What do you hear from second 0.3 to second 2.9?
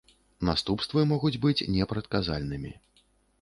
Наступствы могуць быць непрадказальнымі.